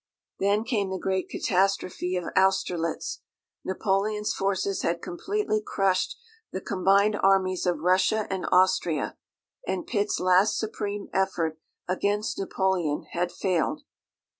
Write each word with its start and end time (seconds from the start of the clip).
Then 0.39 0.63
came 0.63 0.89
the 0.89 0.97
great 0.97 1.29
catastrophe 1.29 2.15
of 2.15 2.23
Austerlitz; 2.35 3.21
Napoleon's 3.63 4.33
forces 4.33 4.81
had 4.81 4.99
completely 4.99 5.61
crushed 5.63 6.17
the 6.51 6.59
combined 6.59 7.17
armies 7.21 7.67
of 7.67 7.81
Russia 7.81 8.25
and 8.31 8.47
Austria, 8.51 9.15
and 9.67 9.85
Pitt's 9.85 10.19
last 10.19 10.57
supreme 10.57 11.07
effort 11.13 11.59
against 11.87 12.39
Napoleon 12.39 13.03
had 13.11 13.31
failed. 13.31 13.83